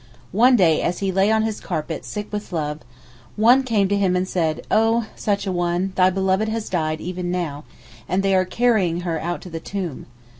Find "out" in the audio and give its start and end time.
9.19-9.41